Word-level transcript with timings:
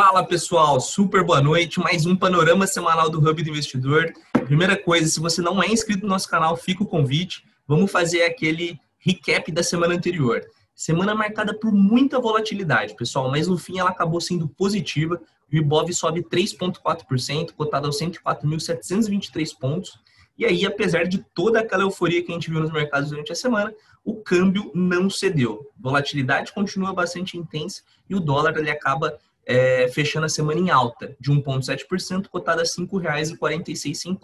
Fala 0.00 0.22
pessoal, 0.22 0.80
super 0.80 1.24
boa 1.24 1.42
noite. 1.42 1.80
Mais 1.80 2.06
um 2.06 2.14
panorama 2.14 2.68
semanal 2.68 3.10
do 3.10 3.18
Hub 3.18 3.42
do 3.42 3.50
Investidor. 3.50 4.12
Primeira 4.44 4.80
coisa, 4.80 5.08
se 5.08 5.18
você 5.18 5.42
não 5.42 5.60
é 5.60 5.66
inscrito 5.66 6.04
no 6.04 6.10
nosso 6.10 6.28
canal, 6.28 6.56
fica 6.56 6.84
o 6.84 6.86
convite. 6.86 7.42
Vamos 7.66 7.90
fazer 7.90 8.22
aquele 8.22 8.78
recap 9.00 9.50
da 9.50 9.60
semana 9.60 9.96
anterior. 9.96 10.40
Semana 10.72 11.16
marcada 11.16 11.52
por 11.52 11.72
muita 11.72 12.20
volatilidade, 12.20 12.94
pessoal, 12.94 13.28
mas 13.28 13.48
no 13.48 13.58
fim 13.58 13.80
ela 13.80 13.90
acabou 13.90 14.20
sendo 14.20 14.46
positiva. 14.48 15.20
O 15.52 15.56
Ibov 15.56 15.92
sobe 15.92 16.22
3,4%, 16.22 17.50
cotado 17.56 17.88
aos 17.88 17.98
104.723 17.98 19.58
pontos. 19.58 19.98
E 20.38 20.44
aí, 20.44 20.64
apesar 20.64 21.08
de 21.08 21.26
toda 21.34 21.58
aquela 21.58 21.82
euforia 21.82 22.22
que 22.22 22.30
a 22.30 22.34
gente 22.34 22.48
viu 22.48 22.60
nos 22.60 22.70
mercados 22.70 23.10
durante 23.10 23.32
a 23.32 23.34
semana, 23.34 23.74
o 24.04 24.14
câmbio 24.14 24.70
não 24.72 25.10
cedeu. 25.10 25.68
Volatilidade 25.76 26.52
continua 26.52 26.92
bastante 26.92 27.36
intensa 27.36 27.82
e 28.08 28.14
o 28.14 28.20
dólar 28.20 28.56
ele 28.56 28.70
acaba 28.70 29.18
é, 29.48 29.88
fechando 29.88 30.26
a 30.26 30.28
semana 30.28 30.60
em 30.60 30.68
alta, 30.68 31.16
de 31.18 31.32
1,7%, 31.32 32.28
cotado 32.28 32.60
a 32.60 32.64
R$ 32.64 32.68
5,46. 32.68 34.18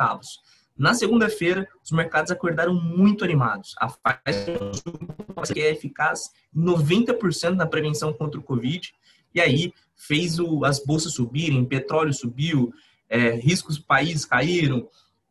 Na 0.77 0.93
segunda-feira, 0.93 1.67
os 1.83 1.91
mercados 1.91 2.31
acordaram 2.31 2.75
muito 2.75 3.25
animados. 3.25 3.75
A 3.79 3.89
Pfizer 3.89 4.61
é 5.57 5.71
eficaz 5.71 6.31
em 6.55 6.63
90% 6.63 7.55
na 7.55 7.67
prevenção 7.67 8.13
contra 8.13 8.39
o 8.39 8.43
Covid, 8.43 8.93
e 9.35 9.41
aí 9.41 9.73
fez 9.97 10.39
o, 10.39 10.63
as 10.63 10.85
bolsas 10.85 11.15
subirem, 11.15 11.65
petróleo 11.65 12.13
subiu, 12.13 12.71
é, 13.09 13.31
riscos 13.31 13.79
países 13.79 14.27
caíram, 14.27 14.87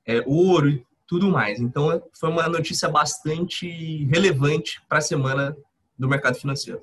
é, 0.08 0.24
ouro 0.26 0.70
e 0.70 0.84
tudo 1.06 1.30
mais. 1.30 1.60
Então, 1.60 2.02
foi 2.20 2.30
uma 2.30 2.50
notícia 2.50 2.90
bastante 2.90 4.06
relevante 4.06 4.82
para 4.90 4.98
a 4.98 5.02
semana 5.02 5.56
do 6.00 6.10
mercado 6.10 6.36
financeiro. 6.36 6.82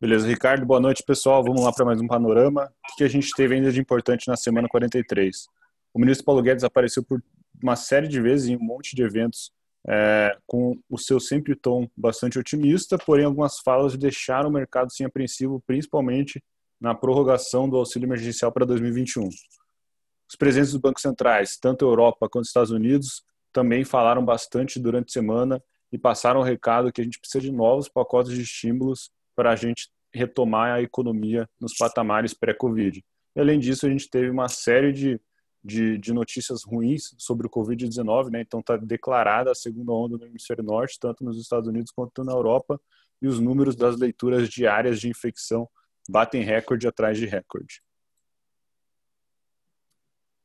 Beleza, 0.00 0.26
Ricardo, 0.26 0.64
boa 0.64 0.80
noite, 0.80 1.02
pessoal. 1.02 1.44
Vamos 1.44 1.62
lá 1.62 1.70
para 1.74 1.84
mais 1.84 2.00
um 2.00 2.06
panorama. 2.06 2.72
O 2.90 2.96
que 2.96 3.04
a 3.04 3.08
gente 3.08 3.34
teve 3.36 3.56
ainda 3.56 3.70
de 3.70 3.78
importante 3.78 4.28
na 4.28 4.34
semana 4.34 4.66
43? 4.66 5.46
O 5.92 5.98
ministro 6.00 6.24
Paulo 6.24 6.40
Guedes 6.40 6.64
apareceu 6.64 7.04
por 7.04 7.22
uma 7.62 7.76
série 7.76 8.08
de 8.08 8.18
vezes 8.18 8.48
em 8.48 8.56
um 8.56 8.64
monte 8.64 8.96
de 8.96 9.02
eventos 9.02 9.52
é, 9.86 10.34
com 10.46 10.80
o 10.88 10.96
seu 10.96 11.20
sempre 11.20 11.54
tom 11.54 11.86
bastante 11.94 12.38
otimista, 12.38 12.96
porém 12.96 13.26
algumas 13.26 13.58
falas 13.58 13.94
deixaram 13.94 14.48
o 14.48 14.52
mercado 14.52 14.90
sem 14.90 15.04
apreensivo, 15.04 15.62
principalmente 15.66 16.42
na 16.80 16.94
prorrogação 16.94 17.68
do 17.68 17.76
auxílio 17.76 18.06
emergencial 18.06 18.50
para 18.50 18.64
2021. 18.64 19.28
Os 19.28 20.34
presidentes 20.34 20.72
dos 20.72 20.80
bancos 20.80 21.02
centrais, 21.02 21.58
tanto 21.58 21.84
Europa 21.84 22.26
quanto 22.26 22.46
Estados 22.46 22.70
Unidos, 22.70 23.22
também 23.52 23.84
falaram 23.84 24.24
bastante 24.24 24.80
durante 24.80 25.10
a 25.10 25.12
semana 25.12 25.62
e 25.92 25.98
passaram 25.98 26.40
o 26.40 26.42
recado 26.42 26.90
que 26.90 27.02
a 27.02 27.04
gente 27.04 27.20
precisa 27.20 27.42
de 27.42 27.52
novos 27.52 27.86
pacotes 27.86 28.32
de 28.32 28.40
estímulos 28.40 29.10
para 29.40 29.52
a 29.52 29.56
gente 29.56 29.88
retomar 30.12 30.74
a 30.74 30.82
economia 30.82 31.48
nos 31.58 31.74
patamares 31.74 32.34
pré-Covid. 32.34 33.02
Além 33.34 33.58
disso, 33.58 33.86
a 33.86 33.88
gente 33.88 34.06
teve 34.10 34.28
uma 34.28 34.48
série 34.48 34.92
de, 34.92 35.18
de, 35.64 35.96
de 35.96 36.12
notícias 36.12 36.62
ruins 36.62 37.14
sobre 37.16 37.46
o 37.46 37.50
Covid-19, 37.50 38.30
né? 38.30 38.42
então 38.42 38.60
está 38.60 38.76
declarada 38.76 39.50
a 39.50 39.54
segunda 39.54 39.92
onda 39.92 40.18
no 40.18 40.26
hemisfério 40.26 40.62
norte, 40.62 40.98
tanto 41.00 41.24
nos 41.24 41.40
Estados 41.40 41.66
Unidos 41.70 41.90
quanto 41.90 42.22
na 42.22 42.32
Europa, 42.32 42.78
e 43.22 43.26
os 43.26 43.40
números 43.40 43.74
das 43.74 43.98
leituras 43.98 44.46
diárias 44.46 45.00
de 45.00 45.08
infecção 45.08 45.66
batem 46.06 46.42
recorde 46.42 46.86
atrás 46.86 47.16
de 47.16 47.24
recorde. 47.24 47.80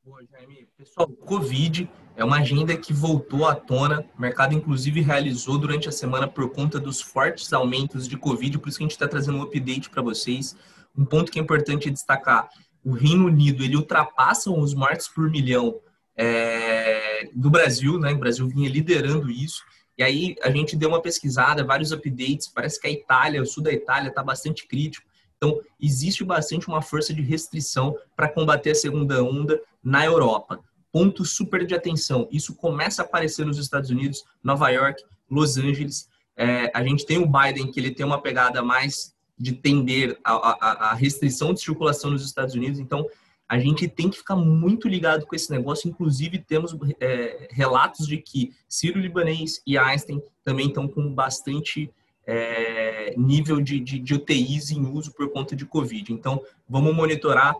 Boa, 0.06 0.24
Jaime. 0.32 0.68
Pessoal, 0.78 1.08
Covid 1.08 1.90
é 2.16 2.24
uma 2.24 2.38
agenda 2.38 2.78
que 2.78 2.94
voltou 2.94 3.48
à 3.48 3.56
tona. 3.56 4.08
O 4.16 4.22
mercado, 4.22 4.54
inclusive, 4.54 5.02
realizou 5.02 5.58
durante 5.58 5.90
a 5.90 5.92
semana 5.92 6.28
por 6.28 6.48
conta 6.52 6.80
dos 6.80 7.02
fortes 7.02 7.52
aumentos 7.52 8.08
de 8.08 8.16
Covid. 8.16 8.60
Por 8.60 8.70
isso 8.70 8.78
que 8.78 8.84
a 8.84 8.86
gente 8.86 8.92
está 8.92 9.08
trazendo 9.08 9.40
um 9.40 9.42
update 9.42 9.90
para 9.90 10.04
vocês. 10.04 10.56
Um 10.96 11.04
ponto 11.04 11.32
que 11.32 11.40
é 11.40 11.42
importante 11.42 11.90
destacar: 11.90 12.48
o 12.84 12.92
Reino 12.92 13.26
Unido 13.26 13.64
ele 13.64 13.76
ultrapassa 13.76 14.52
os 14.52 14.76
mortes 14.76 15.08
por 15.08 15.28
milhão 15.28 15.80
é, 16.16 17.28
do 17.34 17.50
Brasil, 17.50 18.00
né? 18.00 18.14
O 18.14 18.20
Brasil 18.20 18.48
vinha 18.48 18.70
liderando 18.70 19.32
isso. 19.32 19.64
E 19.98 20.04
aí 20.04 20.36
a 20.44 20.52
gente 20.52 20.76
deu 20.76 20.90
uma 20.90 21.02
pesquisada, 21.02 21.64
vários 21.64 21.92
updates. 21.92 22.48
Parece 22.48 22.80
que 22.80 22.86
a 22.86 22.92
Itália, 22.92 23.42
o 23.42 23.46
sul 23.46 23.64
da 23.64 23.74
Itália, 23.74 24.10
está 24.10 24.22
bastante 24.22 24.68
crítico. 24.68 25.08
Então, 25.38 25.62
existe 25.80 26.24
bastante 26.24 26.68
uma 26.68 26.82
força 26.82 27.14
de 27.14 27.22
restrição 27.22 27.96
para 28.16 28.30
combater 28.30 28.72
a 28.72 28.76
segunda 28.76 29.24
onda 29.24 29.60
na 29.84 30.06
Europa. 30.06 30.60
Ponto 30.92 31.26
super 31.26 31.66
de 31.66 31.76
atenção. 31.76 32.28
Isso 32.32 32.56
começa 32.56 33.02
a 33.02 33.06
aparecer 33.06 33.46
nos 33.46 33.58
Estados 33.58 33.90
Unidos, 33.90 34.24
Nova 34.44 34.70
York, 34.70 35.04
Los 35.30 35.58
Angeles. 35.58 36.10
É, 36.38 36.72
a 36.74 36.84
gente 36.84 37.06
tem 37.06 37.18
o 37.18 37.28
Biden, 37.28 37.72
que 37.72 37.80
ele 37.80 37.92
tem 37.92 38.06
uma 38.06 38.22
pegada 38.22 38.64
mais 38.64 39.14
de 39.38 39.52
tender 39.52 40.18
a, 40.24 40.34
a, 40.34 40.72
a 40.92 40.94
restrição 40.94 41.54
de 41.54 41.62
circulação 41.62 42.12
nos 42.12 42.26
Estados 42.26 42.56
Unidos. 42.56 42.80
Então, 42.80 43.06
a 43.48 43.60
gente 43.60 43.88
tem 43.88 44.10
que 44.10 44.18
ficar 44.18 44.36
muito 44.36 44.88
ligado 44.88 45.26
com 45.26 45.36
esse 45.36 45.52
negócio. 45.52 45.88
Inclusive, 45.88 46.40
temos 46.40 46.76
é, 47.00 47.48
relatos 47.52 48.08
de 48.08 48.18
que 48.18 48.54
Ciro 48.68 49.00
Libanês 49.00 49.62
e 49.68 49.78
Einstein 49.78 50.22
também 50.44 50.68
estão 50.68 50.88
com 50.88 51.14
bastante 51.14 51.92
é, 52.26 53.14
nível 53.18 53.62
de, 53.62 53.80
de, 53.80 54.00
de 54.00 54.14
UTIs 54.14 54.72
em 54.72 54.86
uso 54.86 55.12
por 55.12 55.32
conta 55.32 55.56
de 55.56 55.66
Covid. 55.66 56.12
Então, 56.12 56.42
vamos 56.68 56.96
monitorar 56.96 57.56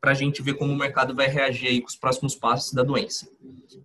para 0.00 0.12
a 0.12 0.14
gente 0.14 0.42
ver 0.42 0.54
como 0.54 0.72
o 0.72 0.76
mercado 0.76 1.14
vai 1.14 1.26
reagir 1.26 1.68
aí 1.68 1.80
com 1.80 1.88
os 1.88 1.96
próximos 1.96 2.34
passos 2.34 2.72
da 2.72 2.82
doença. 2.82 3.28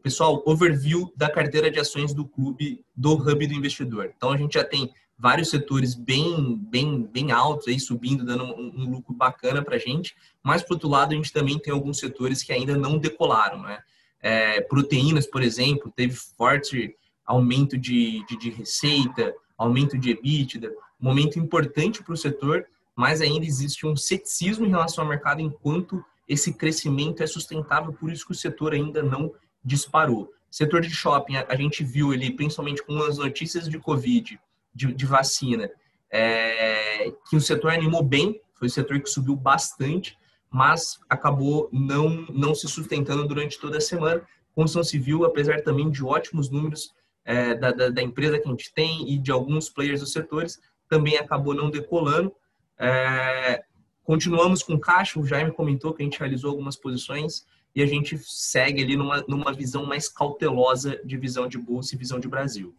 Pessoal, 0.01 0.43
overview 0.45 1.11
da 1.15 1.29
carteira 1.29 1.71
de 1.71 1.79
ações 1.79 2.13
do 2.13 2.25
clube 2.25 2.83
do 2.95 3.13
Hub 3.13 3.47
do 3.47 3.53
Investidor. 3.53 4.11
Então, 4.15 4.31
a 4.31 4.37
gente 4.37 4.53
já 4.53 4.63
tem 4.63 4.91
vários 5.17 5.49
setores 5.49 5.95
bem, 5.95 6.55
bem, 6.69 7.03
bem 7.03 7.31
altos 7.31 7.67
aí 7.67 7.79
subindo, 7.79 8.25
dando 8.25 8.43
um, 8.43 8.73
um 8.75 8.89
lucro 8.89 9.13
bacana 9.13 9.63
para 9.63 9.75
a 9.75 9.79
gente. 9.79 10.15
Mas, 10.43 10.61
por 10.61 10.73
outro 10.73 10.89
lado, 10.89 11.13
a 11.13 11.15
gente 11.15 11.31
também 11.31 11.57
tem 11.57 11.73
alguns 11.73 11.97
setores 11.99 12.43
que 12.43 12.51
ainda 12.51 12.77
não 12.77 12.97
decolaram, 12.97 13.61
né? 13.61 13.79
É, 14.21 14.61
proteínas, 14.61 15.27
por 15.27 15.43
exemplo, 15.43 15.91
teve 15.93 16.15
forte 16.15 16.95
aumento 17.25 17.77
de, 17.77 18.25
de, 18.25 18.37
de 18.37 18.49
receita, 18.49 19.33
aumento 19.57 19.97
de 19.97 20.11
EBITDA, 20.11 20.71
momento 20.99 21.39
importante 21.39 22.03
para 22.03 22.13
o 22.13 22.17
setor, 22.17 22.65
mas 22.95 23.21
ainda 23.21 23.45
existe 23.45 23.85
um 23.85 23.95
ceticismo 23.95 24.65
em 24.65 24.69
relação 24.69 25.03
ao 25.03 25.09
mercado 25.09 25.41
enquanto 25.41 26.03
esse 26.27 26.53
crescimento 26.53 27.21
é 27.21 27.27
sustentável, 27.27 27.93
por 27.93 28.11
isso 28.11 28.25
que 28.25 28.31
o 28.31 28.35
setor 28.35 28.73
ainda 28.73 29.03
não 29.03 29.33
disparou. 29.63 30.31
Setor 30.49 30.81
de 30.81 30.89
shopping, 30.89 31.35
a 31.35 31.55
gente 31.55 31.83
viu 31.83 32.13
ele, 32.13 32.31
principalmente 32.31 32.83
com 32.83 32.97
as 32.99 33.17
notícias 33.17 33.67
de 33.67 33.79
Covid, 33.79 34.39
de, 34.73 34.93
de 34.93 35.05
vacina, 35.05 35.69
é, 36.11 37.11
que 37.29 37.35
o 37.35 37.41
setor 37.41 37.71
animou 37.71 38.03
bem, 38.03 38.39
foi 38.53 38.67
um 38.67 38.71
setor 38.71 38.99
que 39.01 39.09
subiu 39.09 39.35
bastante, 39.35 40.17
mas 40.49 40.99
acabou 41.09 41.67
não, 41.71 42.27
não 42.29 42.53
se 42.53 42.67
sustentando 42.67 43.27
durante 43.27 43.59
toda 43.59 43.79
a 43.79 43.81
semana. 43.81 44.21
Construção 44.53 44.83
civil, 44.83 45.25
apesar 45.25 45.61
também 45.61 45.89
de 45.89 46.03
ótimos 46.03 46.51
números, 46.51 46.93
é, 47.25 47.55
da, 47.55 47.71
da, 47.71 47.89
da, 47.89 48.01
empresa 48.01 48.39
que 48.39 48.47
a 48.47 48.51
gente 48.51 48.73
tem 48.73 49.09
e 49.11 49.17
de 49.17 49.31
alguns 49.31 49.69
players 49.69 50.01
dos 50.01 50.11
setores, 50.11 50.59
também 50.89 51.17
acabou 51.17 51.53
não 51.53 51.69
decolando. 51.69 52.33
É, 52.77 53.63
continuamos 54.03 54.61
com 54.61 54.79
caixa, 54.79 55.19
o 55.19 55.25
Jaime 55.25 55.51
comentou 55.51 55.93
que 55.93 56.01
a 56.01 56.05
gente 56.05 56.19
realizou 56.19 56.51
algumas 56.51 56.75
posições 56.75 57.45
e 57.75 57.81
a 57.81 57.85
gente 57.85 58.17
segue 58.17 58.83
ali 58.83 58.95
numa, 58.95 59.23
numa 59.27 59.53
visão 59.53 59.85
mais 59.85 60.07
cautelosa 60.07 60.99
de 61.03 61.17
visão 61.17 61.47
de 61.47 61.57
bolsa 61.57 61.95
e 61.95 61.97
visão 61.97 62.19
de 62.19 62.27
Brasil. 62.27 62.75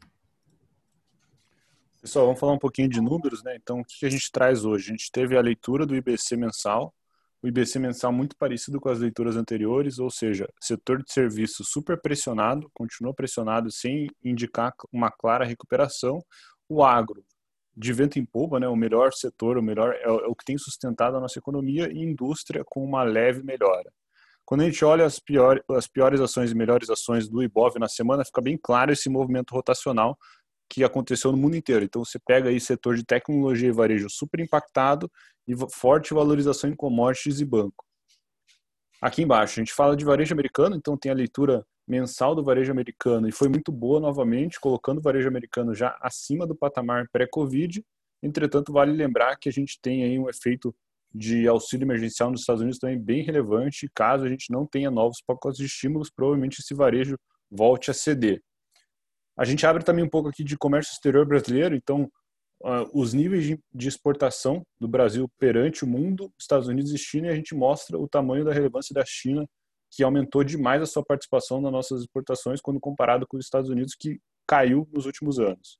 Pessoal, 2.00 2.26
vamos 2.26 2.38
falar 2.38 2.52
um 2.52 2.58
pouquinho 2.58 2.88
de 2.88 3.00
números, 3.00 3.42
né? 3.42 3.56
Então, 3.56 3.80
o 3.80 3.84
que 3.84 4.04
a 4.04 4.10
gente 4.10 4.30
traz 4.30 4.64
hoje? 4.64 4.90
A 4.90 4.92
gente 4.92 5.10
teve 5.10 5.38
a 5.38 5.40
leitura 5.40 5.86
do 5.86 5.96
IBC 5.96 6.36
mensal, 6.36 6.94
o 7.44 7.46
IBC 7.46 7.78
mensal 7.78 8.10
muito 8.10 8.34
parecido 8.38 8.80
com 8.80 8.88
as 8.88 9.00
leituras 9.00 9.36
anteriores, 9.36 9.98
ou 9.98 10.10
seja, 10.10 10.48
setor 10.62 11.02
de 11.02 11.12
serviço 11.12 11.62
super 11.62 12.00
pressionado, 12.00 12.70
continua 12.72 13.12
pressionado 13.12 13.70
sem 13.70 14.08
indicar 14.24 14.72
uma 14.90 15.10
clara 15.10 15.44
recuperação. 15.44 16.24
O 16.66 16.82
agro, 16.82 17.22
de 17.76 17.92
vento 17.92 18.18
em 18.18 18.24
polpa, 18.24 18.58
né, 18.58 18.66
o 18.66 18.74
melhor 18.74 19.12
setor, 19.12 19.58
o 19.58 19.62
melhor 19.62 19.92
é, 19.92 20.04
é 20.04 20.08
o 20.08 20.34
que 20.34 20.46
tem 20.46 20.56
sustentado 20.56 21.18
a 21.18 21.20
nossa 21.20 21.38
economia 21.38 21.92
e 21.92 21.98
indústria 21.98 22.64
com 22.64 22.82
uma 22.82 23.02
leve 23.02 23.42
melhora. 23.42 23.92
Quando 24.46 24.62
a 24.62 24.64
gente 24.64 24.82
olha 24.82 25.04
as, 25.04 25.18
pior, 25.18 25.62
as 25.72 25.86
piores 25.86 26.22
ações 26.22 26.50
e 26.50 26.54
melhores 26.54 26.88
ações 26.88 27.28
do 27.28 27.42
IBOV 27.42 27.78
na 27.78 27.88
semana, 27.88 28.24
fica 28.24 28.40
bem 28.40 28.56
claro 28.56 28.90
esse 28.90 29.10
movimento 29.10 29.50
rotacional 29.50 30.16
que 30.66 30.82
aconteceu 30.82 31.30
no 31.30 31.36
mundo 31.36 31.56
inteiro. 31.56 31.84
Então 31.84 32.02
você 32.02 32.18
pega 32.18 32.48
aí 32.48 32.58
setor 32.58 32.96
de 32.96 33.04
tecnologia 33.04 33.68
e 33.68 33.72
varejo 33.72 34.08
super 34.08 34.40
impactado 34.40 35.10
e 35.46 35.54
forte 35.72 36.14
valorização 36.14 36.70
em 36.70 36.74
commodities 36.74 37.40
e 37.40 37.44
banco. 37.44 37.84
Aqui 39.00 39.22
embaixo, 39.22 39.60
a 39.60 39.62
gente 39.62 39.72
fala 39.72 39.96
de 39.96 40.04
varejo 40.04 40.32
americano, 40.32 40.76
então 40.76 40.96
tem 40.96 41.12
a 41.12 41.14
leitura 41.14 41.66
mensal 41.86 42.34
do 42.34 42.42
varejo 42.42 42.72
americano 42.72 43.28
e 43.28 43.32
foi 43.32 43.48
muito 43.48 43.70
boa 43.70 44.00
novamente, 44.00 44.58
colocando 44.58 44.98
o 44.98 45.02
varejo 45.02 45.28
americano 45.28 45.74
já 45.74 45.96
acima 46.00 46.46
do 46.46 46.54
patamar 46.54 47.06
pré-Covid. 47.12 47.84
Entretanto, 48.22 48.72
vale 48.72 48.92
lembrar 48.92 49.36
que 49.36 49.48
a 49.48 49.52
gente 49.52 49.78
tem 49.82 50.04
aí 50.04 50.18
um 50.18 50.28
efeito 50.28 50.74
de 51.14 51.46
auxílio 51.46 51.84
emergencial 51.84 52.30
nos 52.30 52.40
Estados 52.40 52.62
Unidos 52.62 52.78
também 52.78 52.98
bem 52.98 53.22
relevante. 53.22 53.90
Caso 53.94 54.24
a 54.24 54.28
gente 54.28 54.50
não 54.50 54.66
tenha 54.66 54.90
novos 54.90 55.22
pacotes 55.24 55.58
de 55.58 55.66
estímulos, 55.66 56.10
provavelmente 56.10 56.60
esse 56.60 56.74
varejo 56.74 57.16
volte 57.50 57.90
a 57.90 57.94
ceder. 57.94 58.42
A 59.36 59.44
gente 59.44 59.66
abre 59.66 59.84
também 59.84 60.04
um 60.04 60.08
pouco 60.08 60.28
aqui 60.28 60.42
de 60.42 60.56
comércio 60.56 60.92
exterior 60.92 61.26
brasileiro, 61.26 61.74
então 61.74 62.10
uh, 62.64 62.90
os 62.98 63.12
níveis 63.12 63.44
de, 63.44 63.60
de, 63.72 63.88
exportação 63.88 64.62
do 64.80 64.88
Brasil 64.88 65.28
perante 65.38 65.84
o 65.84 65.86
mundo, 65.86 66.32
Estados 66.38 66.66
Unidos 66.66 66.92
e 66.92 66.98
China, 66.98 67.26
e 67.26 67.30
a 67.30 67.34
gente 67.34 67.54
mostra 67.54 67.98
o 67.98 68.08
tamanho 68.08 68.44
da 68.44 68.52
relevância 68.52 68.94
da 68.94 69.04
China, 69.04 69.46
que 69.90 70.02
aumentou 70.02 70.42
demais 70.42 70.82
a 70.82 70.86
sua 70.86 71.04
participação 71.04 71.60
nas 71.60 71.70
nossas 71.70 72.00
exportações 72.00 72.60
quando 72.60 72.80
comparado 72.80 73.26
com 73.26 73.36
os 73.36 73.44
Estados 73.44 73.70
Unidos, 73.70 73.94
que 73.94 74.18
caiu 74.46 74.88
nos 74.92 75.06
últimos 75.06 75.38
anos. 75.38 75.78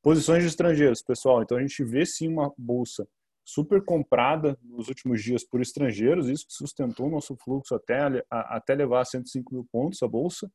Posições 0.00 0.42
de 0.42 0.48
estrangeiros, 0.48 1.02
pessoal. 1.02 1.42
Então 1.42 1.58
a 1.58 1.60
gente 1.60 1.84
vê 1.84 2.06
sim 2.06 2.28
uma 2.28 2.52
bolsa 2.56 3.06
super 3.44 3.84
comprada 3.84 4.56
nos 4.62 4.88
últimos 4.88 5.22
dias 5.22 5.44
por 5.44 5.60
estrangeiros, 5.60 6.28
isso 6.28 6.46
sustentou 6.48 7.08
o 7.08 7.10
nosso 7.10 7.36
fluxo 7.36 7.74
até, 7.74 8.24
até 8.30 8.74
levar 8.74 9.00
a 9.00 9.04
105 9.04 9.52
mil 9.52 9.66
pontos 9.70 10.02
a 10.02 10.08
bolsa. 10.08 10.50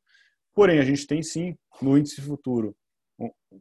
Porém, 0.54 0.78
a 0.80 0.84
gente 0.84 1.06
tem 1.06 1.22
sim 1.22 1.56
no 1.80 1.96
índice 1.96 2.20
futuro 2.20 2.74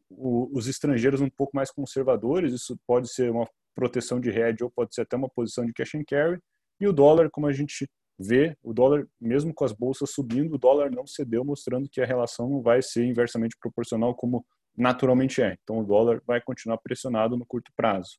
os 0.09 0.67
estrangeiros 0.67 1.21
um 1.21 1.29
pouco 1.29 1.55
mais 1.55 1.71
conservadores, 1.71 2.53
isso 2.53 2.77
pode 2.85 3.11
ser 3.11 3.31
uma 3.31 3.47
proteção 3.75 4.19
de 4.19 4.29
hedge 4.29 4.63
ou 4.63 4.71
pode 4.71 4.93
ser 4.93 5.01
até 5.01 5.15
uma 5.15 5.29
posição 5.29 5.65
de 5.65 5.73
cash 5.73 5.95
and 5.95 6.03
carry, 6.07 6.39
e 6.79 6.87
o 6.87 6.93
dólar, 6.93 7.29
como 7.31 7.47
a 7.47 7.53
gente 7.53 7.89
vê, 8.19 8.57
o 8.63 8.73
dólar, 8.73 9.07
mesmo 9.19 9.53
com 9.53 9.63
as 9.63 9.71
bolsas 9.71 10.11
subindo, 10.11 10.55
o 10.55 10.57
dólar 10.57 10.91
não 10.91 11.05
cedeu, 11.05 11.43
mostrando 11.43 11.89
que 11.89 12.01
a 12.01 12.05
relação 12.05 12.49
não 12.49 12.61
vai 12.61 12.81
ser 12.81 13.05
inversamente 13.05 13.55
proporcional 13.59 14.15
como 14.15 14.45
naturalmente 14.75 15.41
é. 15.41 15.57
Então, 15.63 15.79
o 15.79 15.85
dólar 15.85 16.21
vai 16.25 16.41
continuar 16.41 16.77
pressionado 16.77 17.37
no 17.37 17.45
curto 17.45 17.71
prazo. 17.75 18.17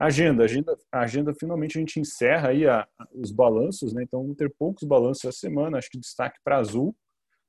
Agenda, 0.00 0.44
agenda, 0.44 0.78
agenda 0.92 1.34
finalmente 1.34 1.76
a 1.76 1.80
gente 1.80 1.98
encerra 1.98 2.50
aí 2.50 2.66
a, 2.66 2.82
a, 2.82 3.08
os 3.12 3.32
balanços, 3.32 3.92
né? 3.92 4.04
Então, 4.04 4.22
vamos 4.22 4.36
ter 4.36 4.52
poucos 4.56 4.86
balanços 4.86 5.24
essa 5.24 5.38
semana, 5.38 5.78
acho 5.78 5.90
que 5.90 5.98
destaque 5.98 6.38
para 6.44 6.58
Azul. 6.58 6.94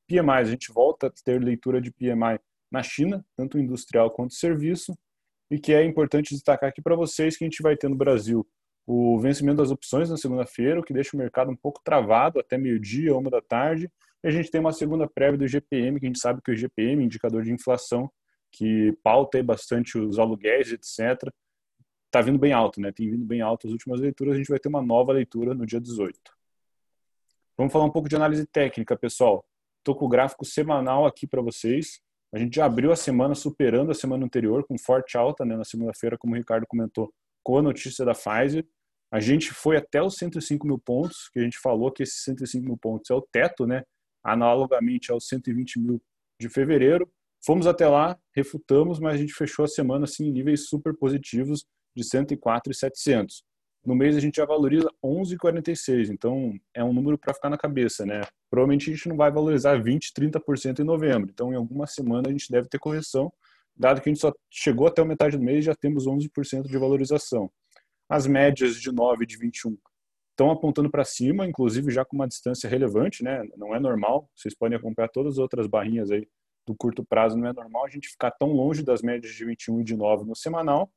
PMI, 0.07 0.31
a 0.31 0.43
gente 0.43 0.73
volta 0.73 1.07
a 1.07 1.11
ter 1.23 1.41
leitura 1.41 1.79
de 1.79 1.91
PMI 1.91 2.39
na 2.71 2.83
China, 2.83 3.25
tanto 3.35 3.57
industrial 3.57 4.11
quanto 4.11 4.33
serviço, 4.33 4.97
e 5.49 5.59
que 5.59 5.73
é 5.73 5.83
importante 5.83 6.33
destacar 6.33 6.69
aqui 6.69 6.81
para 6.81 6.95
vocês 6.95 7.37
que 7.37 7.43
a 7.43 7.47
gente 7.47 7.61
vai 7.61 7.75
ter 7.75 7.89
no 7.89 7.95
Brasil 7.95 8.47
o 8.85 9.19
vencimento 9.19 9.57
das 9.57 9.69
opções 9.69 10.09
na 10.09 10.17
segunda-feira, 10.17 10.79
o 10.79 10.83
que 10.83 10.93
deixa 10.93 11.15
o 11.15 11.19
mercado 11.19 11.51
um 11.51 11.55
pouco 11.55 11.79
travado 11.83 12.39
até 12.39 12.57
meio-dia, 12.57 13.15
uma 13.15 13.29
da 13.29 13.41
tarde, 13.41 13.89
e 14.23 14.27
a 14.27 14.31
gente 14.31 14.49
tem 14.49 14.59
uma 14.59 14.73
segunda 14.73 15.07
prévia 15.07 15.37
do 15.37 15.47
GPM, 15.47 15.99
que 15.99 16.05
a 16.05 16.09
gente 16.09 16.19
sabe 16.19 16.41
que 16.41 16.51
o 16.51 16.55
GPM, 16.55 17.03
indicador 17.03 17.43
de 17.43 17.53
inflação, 17.53 18.11
que 18.51 18.91
pauta 19.03 19.41
bastante 19.43 19.97
os 19.97 20.17
aluguéis, 20.17 20.71
etc., 20.71 21.31
está 22.07 22.21
vindo 22.21 22.39
bem 22.39 22.51
alto, 22.51 22.81
né? 22.81 22.91
Tem 22.91 23.09
vindo 23.09 23.23
bem 23.23 23.41
alto 23.41 23.67
as 23.67 23.71
últimas 23.71 23.99
leituras. 23.99 24.33
A 24.33 24.37
gente 24.37 24.49
vai 24.49 24.59
ter 24.59 24.67
uma 24.67 24.81
nova 24.81 25.13
leitura 25.13 25.53
no 25.53 25.65
dia 25.65 25.79
18. 25.79 26.19
Vamos 27.55 27.71
falar 27.71 27.85
um 27.85 27.91
pouco 27.91 28.09
de 28.09 28.15
análise 28.15 28.45
técnica, 28.47 28.97
pessoal. 28.97 29.45
Estou 29.77 29.95
com 29.95 30.05
o 30.05 30.09
gráfico 30.09 30.43
semanal 30.43 31.05
aqui 31.05 31.27
para 31.27 31.41
vocês. 31.41 32.01
A 32.33 32.37
gente 32.37 32.55
já 32.55 32.65
abriu 32.65 32.91
a 32.91 32.95
semana 32.95 33.33
superando 33.33 33.91
a 33.91 33.95
semana 33.95 34.23
anterior, 34.23 34.65
com 34.67 34.77
forte 34.77 35.17
alta 35.17 35.43
né, 35.43 35.55
na 35.55 35.63
segunda-feira, 35.63 36.17
como 36.17 36.33
o 36.33 36.37
Ricardo 36.37 36.65
comentou, 36.67 37.11
com 37.43 37.57
a 37.57 37.61
notícia 37.61 38.05
da 38.05 38.13
Pfizer. 38.13 38.65
A 39.11 39.19
gente 39.19 39.51
foi 39.51 39.77
até 39.77 40.01
os 40.01 40.15
105 40.15 40.67
mil 40.67 40.77
pontos, 40.77 41.29
que 41.33 41.39
a 41.39 41.43
gente 41.43 41.57
falou 41.57 41.91
que 41.91 42.03
esses 42.03 42.23
105 42.23 42.63
mil 42.63 42.77
pontos 42.77 43.09
é 43.09 43.13
o 43.15 43.21
teto, 43.21 43.65
né? 43.65 43.83
Analogamente 44.23 45.11
aos 45.11 45.27
120 45.27 45.79
mil 45.79 46.01
de 46.39 46.47
fevereiro. 46.49 47.11
Fomos 47.43 47.65
até 47.65 47.87
lá, 47.87 48.19
refutamos, 48.35 48.99
mas 48.99 49.15
a 49.15 49.17
gente 49.17 49.33
fechou 49.33 49.65
a 49.65 49.67
semana 49.67 50.03
assim, 50.03 50.27
em 50.27 50.31
níveis 50.31 50.67
super 50.67 50.95
positivos, 50.95 51.65
de 51.95 52.03
104,700. 52.03 53.43
No 53.85 53.95
mês 53.95 54.15
a 54.15 54.19
gente 54.19 54.35
já 54.35 54.45
valoriza 54.45 54.89
11,46, 55.03 56.09
então 56.09 56.53
é 56.73 56.83
um 56.83 56.93
número 56.93 57.17
para 57.17 57.33
ficar 57.33 57.49
na 57.49 57.57
cabeça, 57.57 58.05
né? 58.05 58.21
Provavelmente 58.49 58.89
a 58.89 58.93
gente 58.93 59.07
não 59.07 59.15
vai 59.15 59.31
valorizar 59.31 59.81
20, 59.81 60.11
30% 60.13 60.79
em 60.79 60.83
novembro, 60.83 61.29
então 61.31 61.53
em 61.53 61.55
alguma 61.55 61.87
semana 61.87 62.27
a 62.27 62.31
gente 62.31 62.51
deve 62.51 62.67
ter 62.67 62.77
correção, 62.77 63.31
dado 63.75 64.01
que 64.01 64.09
a 64.09 64.11
gente 64.13 64.21
só 64.21 64.33
chegou 64.49 64.87
até 64.87 65.01
a 65.01 65.05
metade 65.05 65.37
do 65.37 65.43
mês 65.43 65.63
já 65.63 65.73
temos 65.73 66.05
11% 66.05 66.67
de 66.67 66.77
valorização. 66.77 67.49
As 68.09 68.27
médias 68.27 68.75
de 68.75 68.91
9 68.91 69.23
e 69.23 69.27
de 69.27 69.37
21 69.37 69.77
estão 70.31 70.51
apontando 70.51 70.89
para 70.89 71.03
cima, 71.03 71.45
inclusive 71.45 71.91
já 71.91 72.03
com 72.03 72.15
uma 72.15 72.27
distância 72.27 72.69
relevante, 72.69 73.23
né? 73.23 73.43
Não 73.57 73.75
é 73.75 73.79
normal, 73.79 74.29
vocês 74.35 74.55
podem 74.55 74.77
acompanhar 74.77 75.09
todas 75.09 75.33
as 75.33 75.37
outras 75.37 75.67
barrinhas 75.67 76.11
aí 76.11 76.27
do 76.65 76.75
curto 76.75 77.03
prazo, 77.03 77.37
não 77.37 77.47
é 77.47 77.53
normal 77.53 77.85
a 77.85 77.89
gente 77.89 78.09
ficar 78.09 78.31
tão 78.31 78.51
longe 78.51 78.83
das 78.83 79.01
médias 79.01 79.33
de 79.33 79.45
21 79.45 79.81
e 79.81 79.83
de 79.83 79.95
9 79.95 80.25
no 80.25 80.35
semanal, 80.35 80.91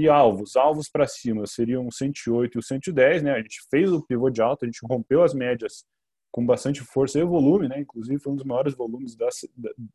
e 0.00 0.08
alvos, 0.08 0.56
alvos 0.56 0.88
para 0.88 1.06
cima 1.06 1.46
seriam 1.46 1.86
o 1.86 1.92
108 1.92 2.56
e 2.56 2.58
o 2.58 2.62
110, 2.62 3.22
né? 3.22 3.32
A 3.32 3.40
gente 3.40 3.60
fez 3.70 3.90
o 3.92 4.04
pivô 4.04 4.30
de 4.30 4.40
alta, 4.40 4.64
a 4.64 4.68
gente 4.68 4.80
rompeu 4.84 5.22
as 5.22 5.34
médias 5.34 5.84
com 6.30 6.44
bastante 6.44 6.80
força 6.82 7.18
e 7.18 7.24
volume, 7.24 7.68
né? 7.68 7.80
Inclusive 7.80 8.18
foi 8.20 8.32
um 8.32 8.36
dos 8.36 8.44
maiores 8.44 8.74
volumes 8.74 9.16
da, 9.16 9.28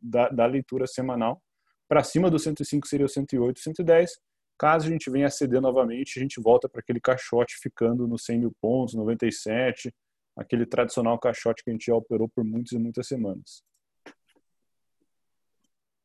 da, 0.01 0.29
da 0.29 0.45
leitura 0.45 0.87
semanal. 0.87 1.41
Para 1.87 2.03
cima 2.03 2.29
do 2.29 2.39
105 2.39 2.87
seria 2.87 3.05
o 3.05 3.09
108 3.09 3.57
e 3.57 3.61
110. 3.61 4.11
Caso 4.57 4.87
a 4.87 4.89
gente 4.89 5.09
venha 5.09 5.27
a 5.27 5.31
ceder 5.31 5.61
novamente, 5.61 6.17
a 6.17 6.21
gente 6.21 6.39
volta 6.39 6.69
para 6.69 6.79
aquele 6.79 6.99
caixote 6.99 7.57
ficando 7.61 8.07
nos 8.07 8.23
100 8.23 8.39
mil 8.39 8.55
pontos, 8.61 8.93
97, 8.93 9.93
aquele 10.35 10.65
tradicional 10.65 11.19
caixote 11.19 11.63
que 11.63 11.69
a 11.69 11.73
gente 11.73 11.87
já 11.87 11.95
operou 11.95 12.29
por 12.29 12.43
muitas 12.43 12.71
e 12.71 12.77
muitas 12.77 13.07
semanas. 13.07 13.63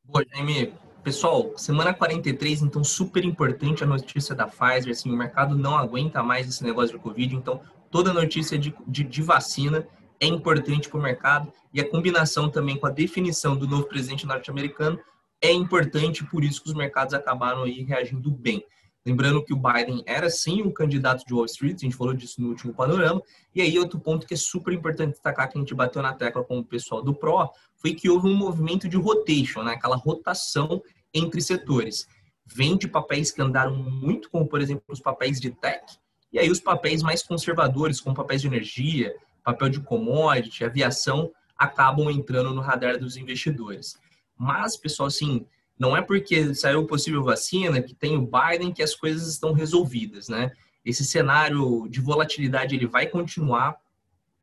Boa, 0.02 0.24
Jaime. 0.30 0.87
Pessoal, 1.08 1.54
semana 1.56 1.94
43, 1.94 2.60
então 2.60 2.84
super 2.84 3.24
importante 3.24 3.82
a 3.82 3.86
notícia 3.86 4.34
da 4.34 4.46
Pfizer. 4.46 4.90
Assim, 4.90 5.10
o 5.10 5.16
mercado 5.16 5.56
não 5.56 5.74
aguenta 5.74 6.22
mais 6.22 6.46
esse 6.46 6.62
negócio 6.62 6.98
de 6.98 7.02
Covid, 7.02 7.34
então 7.34 7.62
toda 7.90 8.12
notícia 8.12 8.58
de, 8.58 8.74
de, 8.86 9.04
de 9.04 9.22
vacina 9.22 9.88
é 10.20 10.26
importante 10.26 10.86
para 10.86 11.00
o 11.00 11.02
mercado 11.02 11.50
e 11.72 11.80
a 11.80 11.88
combinação 11.88 12.50
também 12.50 12.76
com 12.76 12.86
a 12.86 12.90
definição 12.90 13.56
do 13.56 13.66
novo 13.66 13.84
presidente 13.84 14.26
norte-americano 14.26 15.00
é 15.40 15.50
importante, 15.50 16.26
por 16.26 16.44
isso 16.44 16.62
que 16.62 16.68
os 16.68 16.74
mercados 16.74 17.14
acabaram 17.14 17.62
aí 17.62 17.82
reagindo 17.84 18.30
bem. 18.30 18.62
Lembrando 19.06 19.42
que 19.42 19.54
o 19.54 19.56
Biden 19.56 20.02
era 20.04 20.28
sim 20.28 20.60
um 20.60 20.70
candidato 20.70 21.24
de 21.24 21.32
Wall 21.32 21.46
Street, 21.46 21.76
a 21.76 21.86
gente 21.86 21.96
falou 21.96 22.12
disso 22.12 22.42
no 22.42 22.48
último 22.48 22.74
panorama. 22.74 23.22
E 23.54 23.62
aí, 23.62 23.78
outro 23.78 23.98
ponto 23.98 24.26
que 24.26 24.34
é 24.34 24.36
super 24.36 24.74
importante 24.74 25.12
destacar, 25.12 25.50
que 25.50 25.56
a 25.56 25.60
gente 25.60 25.74
bateu 25.74 26.02
na 26.02 26.12
tecla 26.12 26.44
com 26.44 26.58
o 26.58 26.64
pessoal 26.64 27.00
do 27.02 27.14
PRO, 27.14 27.48
foi 27.76 27.94
que 27.94 28.10
houve 28.10 28.28
um 28.28 28.34
movimento 28.34 28.86
de 28.86 28.98
rotation, 28.98 29.62
né? 29.62 29.72
aquela 29.72 29.96
rotação 29.96 30.82
entre 31.14 31.40
setores. 31.40 32.06
Vem 32.46 32.76
de 32.76 32.88
papéis 32.88 33.30
que 33.30 33.42
andaram 33.42 33.76
muito, 33.76 34.30
como 34.30 34.46
por 34.46 34.60
exemplo 34.60 34.84
os 34.88 35.00
papéis 35.00 35.40
de 35.40 35.50
tech, 35.50 35.98
e 36.32 36.38
aí 36.38 36.50
os 36.50 36.60
papéis 36.60 37.02
mais 37.02 37.22
conservadores, 37.22 38.00
como 38.00 38.14
papéis 38.14 38.42
de 38.42 38.46
energia, 38.46 39.14
papel 39.42 39.68
de 39.68 39.80
commodity, 39.80 40.64
aviação, 40.64 41.30
acabam 41.56 42.10
entrando 42.10 42.54
no 42.54 42.60
radar 42.60 42.98
dos 42.98 43.16
investidores. 43.16 43.98
Mas, 44.36 44.76
pessoal, 44.76 45.08
assim, 45.08 45.46
não 45.78 45.96
é 45.96 46.02
porque 46.02 46.54
saiu 46.54 46.86
possível 46.86 47.24
vacina, 47.24 47.82
que 47.82 47.94
tem 47.94 48.16
o 48.16 48.26
Biden, 48.26 48.72
que 48.72 48.82
as 48.82 48.94
coisas 48.94 49.26
estão 49.28 49.52
resolvidas, 49.52 50.28
né? 50.28 50.52
Esse 50.84 51.04
cenário 51.04 51.88
de 51.88 52.00
volatilidade 52.00 52.74
ele 52.74 52.86
vai 52.86 53.06
continuar 53.06 53.76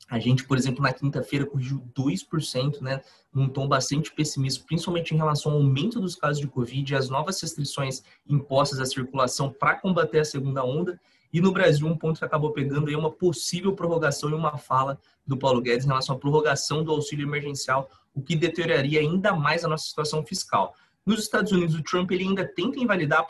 a 0.10 0.20
gente, 0.20 0.46
por 0.46 0.58
exemplo, 0.58 0.84
na 0.84 0.94
quinta-feira 0.94 1.46
corrigiu 1.46 1.84
2%, 1.98 2.80
né, 2.82 3.02
num 3.34 3.50
tom 3.50 3.68
bastante 3.68 4.12
pessimista, 4.12 4.64
principalmente 4.66 5.14
em 5.14 5.18
relação 5.18 5.52
ao 5.52 5.58
aumento 5.58 6.00
dos 6.00 6.16
casos 6.16 6.40
de 6.40 6.48
Covid 6.48 6.94
e 6.94 6.96
as 6.96 7.10
novas 7.10 7.42
restrições 7.42 8.04
impostas 8.28 8.80
à 8.80 8.86
circulação 8.86 9.52
para 9.52 9.76
combater 9.76 10.20
a 10.20 10.26
segunda 10.26 10.64
onda. 10.64 11.00
E 11.34 11.42
no 11.42 11.52
Brasil, 11.52 11.88
um 11.88 11.98
ponto 11.98 12.20
que 12.20 12.26
acabou 12.26 12.52
pegando 12.52 12.92
é 12.92 12.96
uma 12.96 13.12
possível 13.12 13.74
prorrogação 13.74 14.30
e 14.30 14.34
uma 14.34 14.58
fala 14.58 15.00
do 15.26 15.36
Paulo 15.36 15.60
Guedes 15.60 15.86
em 15.86 15.90
relação 15.90 16.16
à 16.16 16.20
prorrogação 16.20 16.84
do 16.84 16.92
auxílio 16.92 17.28
emergencial, 17.28 17.90
o 18.14 18.22
que 18.22 18.36
deterioraria 18.36 19.00
ainda 19.00 19.34
mais 19.34 19.66
a 19.66 19.68
nossa 19.68 19.86
situação 19.86 20.24
fiscal. 20.24 20.74
Nos 21.06 21.20
Estados 21.20 21.52
Unidos, 21.52 21.76
o 21.76 21.84
Trump 21.84 22.12
ele 22.12 22.24
ainda 22.24 22.48
tenta 22.48 22.80
invalidar 22.80 23.26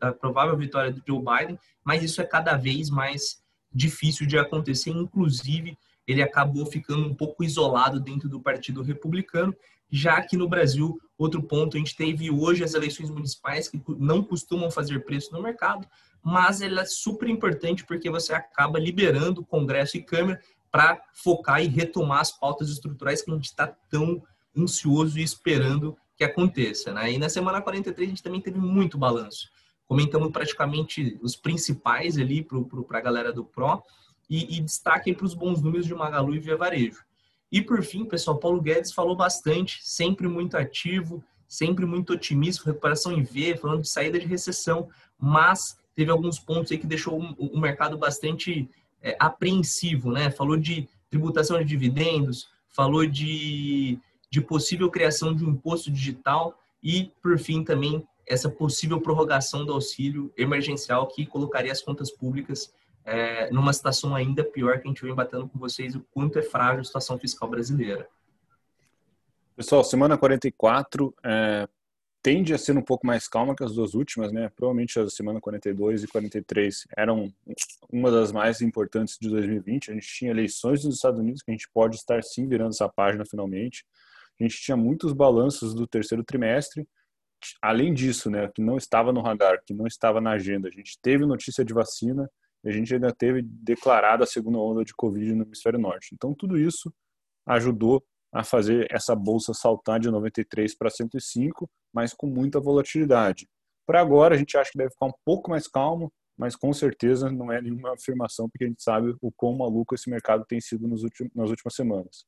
a 0.00 0.12
provável 0.12 0.56
vitória 0.56 0.92
do 0.92 1.02
Joe 1.06 1.18
Biden, 1.18 1.58
mas 1.82 2.02
isso 2.02 2.20
é 2.20 2.24
cada 2.24 2.56
vez 2.56 2.90
mais 2.90 3.42
difícil 3.72 4.26
de 4.26 4.38
acontecer, 4.38 4.90
inclusive 4.90 5.76
ele 6.08 6.22
acabou 6.22 6.64
ficando 6.64 7.06
um 7.06 7.14
pouco 7.14 7.44
isolado 7.44 8.00
dentro 8.00 8.30
do 8.30 8.40
Partido 8.40 8.82
Republicano, 8.82 9.54
já 9.90 10.22
que 10.22 10.38
no 10.38 10.48
Brasil, 10.48 10.98
outro 11.18 11.42
ponto, 11.42 11.76
a 11.76 11.78
gente 11.78 11.94
teve 11.94 12.30
hoje 12.30 12.64
as 12.64 12.72
eleições 12.72 13.10
municipais 13.10 13.68
que 13.68 13.80
não 13.98 14.22
costumam 14.22 14.70
fazer 14.70 15.04
preço 15.04 15.32
no 15.32 15.42
mercado, 15.42 15.86
mas 16.22 16.62
ela 16.62 16.80
é 16.80 16.86
super 16.86 17.28
importante 17.28 17.84
porque 17.84 18.10
você 18.10 18.32
acaba 18.32 18.78
liberando 18.78 19.44
Congresso 19.44 19.98
e 19.98 20.02
Câmara 20.02 20.40
para 20.70 20.98
focar 21.12 21.62
e 21.62 21.68
retomar 21.68 22.20
as 22.20 22.32
pautas 22.32 22.70
estruturais 22.70 23.22
que 23.22 23.30
a 23.30 23.34
gente 23.34 23.44
está 23.44 23.66
tão 23.66 24.22
ansioso 24.56 25.18
e 25.18 25.22
esperando 25.22 25.96
que 26.16 26.24
aconteça. 26.24 26.92
Né? 26.92 27.12
E 27.12 27.18
na 27.18 27.28
semana 27.28 27.60
43 27.60 28.08
a 28.08 28.10
gente 28.10 28.22
também 28.22 28.40
teve 28.40 28.58
muito 28.58 28.98
balanço. 28.98 29.48
Comentamos 29.86 30.30
praticamente 30.32 31.18
os 31.22 31.36
principais 31.36 32.18
ali 32.18 32.42
para 32.42 32.98
a 32.98 33.02
galera 33.02 33.32
do 33.32 33.44
PRO 33.44 33.82
e, 34.28 34.56
e 34.56 34.60
destaque 34.60 35.14
para 35.14 35.26
os 35.26 35.34
bons 35.34 35.62
números 35.62 35.86
de 35.86 35.94
Magalu 35.94 36.34
e 36.34 36.38
Via 36.38 36.56
Varejo. 36.56 37.02
E 37.50 37.62
por 37.62 37.82
fim, 37.82 38.04
pessoal, 38.04 38.38
Paulo 38.38 38.60
Guedes 38.60 38.92
falou 38.92 39.16
bastante, 39.16 39.80
sempre 39.82 40.28
muito 40.28 40.56
ativo, 40.56 41.24
sempre 41.46 41.86
muito 41.86 42.12
otimista, 42.12 42.64
recuperação 42.66 43.12
em 43.12 43.22
V, 43.22 43.56
falando 43.56 43.82
de 43.82 43.88
saída 43.88 44.18
de 44.18 44.26
recessão, 44.26 44.88
mas 45.18 45.78
teve 45.94 46.10
alguns 46.10 46.38
pontos 46.38 46.70
aí 46.70 46.78
que 46.78 46.86
deixou 46.86 47.18
o, 47.18 47.58
mercado 47.58 47.96
bastante 47.96 48.68
é, 49.02 49.16
apreensivo, 49.18 50.12
né? 50.12 50.30
Falou 50.30 50.56
de 50.56 50.86
tributação 51.08 51.58
de 51.58 51.64
dividendos, 51.64 52.48
falou 52.68 53.06
de, 53.06 53.98
de 54.30 54.40
possível 54.42 54.90
criação 54.90 55.34
de 55.34 55.42
um 55.44 55.50
imposto 55.50 55.90
digital 55.90 56.56
e, 56.82 57.10
por 57.22 57.38
fim, 57.38 57.64
também 57.64 58.06
essa 58.26 58.50
possível 58.50 59.00
prorrogação 59.00 59.64
do 59.64 59.72
auxílio 59.72 60.30
emergencial 60.36 61.06
que 61.06 61.24
colocaria 61.24 61.72
as 61.72 61.80
contas 61.80 62.10
públicas 62.10 62.72
é, 63.08 63.50
numa 63.50 63.72
situação 63.72 64.14
ainda 64.14 64.44
pior 64.44 64.78
que 64.78 64.86
a 64.86 64.88
gente 64.88 65.02
vem 65.02 65.14
batendo 65.14 65.48
com 65.48 65.58
vocês, 65.58 65.94
o 65.94 66.04
quanto 66.12 66.38
é 66.38 66.42
frágil 66.42 66.82
a 66.82 66.84
situação 66.84 67.18
fiscal 67.18 67.48
brasileira. 67.48 68.06
Pessoal, 69.56 69.82
semana 69.82 70.18
44 70.18 71.14
é, 71.24 71.66
tende 72.22 72.52
a 72.52 72.58
ser 72.58 72.76
um 72.76 72.82
pouco 72.82 73.06
mais 73.06 73.26
calma 73.26 73.56
que 73.56 73.64
as 73.64 73.74
duas 73.74 73.94
últimas, 73.94 74.30
né? 74.30 74.50
Provavelmente 74.54 75.00
a 75.00 75.08
semana 75.08 75.40
42 75.40 76.04
e 76.04 76.06
43 76.06 76.86
eram 76.98 77.32
uma 77.90 78.10
das 78.10 78.30
mais 78.30 78.60
importantes 78.60 79.16
de 79.18 79.30
2020. 79.30 79.90
A 79.90 79.94
gente 79.94 80.06
tinha 80.06 80.30
eleições 80.30 80.84
nos 80.84 80.96
Estados 80.96 81.18
Unidos, 81.18 81.42
que 81.42 81.50
a 81.50 81.54
gente 81.54 81.68
pode 81.72 81.96
estar 81.96 82.22
sim 82.22 82.46
virando 82.46 82.70
essa 82.70 82.90
página 82.90 83.24
finalmente. 83.24 83.86
A 84.38 84.44
gente 84.44 84.60
tinha 84.60 84.76
muitos 84.76 85.14
balanços 85.14 85.74
do 85.74 85.86
terceiro 85.86 86.22
trimestre. 86.22 86.86
Além 87.62 87.94
disso, 87.94 88.28
né, 88.28 88.50
que 88.54 88.60
não 88.60 88.76
estava 88.76 89.12
no 89.12 89.22
radar, 89.22 89.62
que 89.64 89.72
não 89.72 89.86
estava 89.86 90.20
na 90.20 90.32
agenda, 90.32 90.68
a 90.68 90.70
gente 90.70 90.98
teve 91.00 91.24
notícia 91.24 91.64
de 91.64 91.72
vacina, 91.72 92.28
a 92.64 92.70
gente 92.70 92.92
ainda 92.92 93.12
teve 93.12 93.42
declarada 93.42 94.24
a 94.24 94.26
segunda 94.26 94.58
onda 94.58 94.84
de 94.84 94.94
Covid 94.94 95.34
no 95.34 95.44
hemisfério 95.44 95.78
norte. 95.78 96.10
Então, 96.12 96.34
tudo 96.34 96.58
isso 96.58 96.92
ajudou 97.46 98.04
a 98.32 98.44
fazer 98.44 98.86
essa 98.90 99.14
bolsa 99.14 99.54
saltar 99.54 99.98
de 99.98 100.10
93 100.10 100.76
para 100.76 100.90
105, 100.90 101.68
mas 101.92 102.12
com 102.12 102.26
muita 102.26 102.60
volatilidade. 102.60 103.48
Para 103.86 104.00
agora, 104.00 104.34
a 104.34 104.38
gente 104.38 104.56
acha 104.56 104.70
que 104.70 104.78
deve 104.78 104.90
ficar 104.90 105.06
um 105.06 105.14
pouco 105.24 105.50
mais 105.50 105.66
calmo, 105.66 106.12
mas 106.36 106.54
com 106.54 106.72
certeza 106.72 107.30
não 107.30 107.50
é 107.50 107.60
nenhuma 107.60 107.94
afirmação, 107.94 108.48
porque 108.48 108.64
a 108.64 108.68
gente 108.68 108.82
sabe 108.82 109.16
o 109.20 109.32
quão 109.32 109.56
maluco 109.56 109.94
esse 109.94 110.10
mercado 110.10 110.44
tem 110.46 110.60
sido 110.60 110.86
nos 110.86 111.02
últimos, 111.02 111.32
nas 111.34 111.50
últimas 111.50 111.74
semanas. 111.74 112.24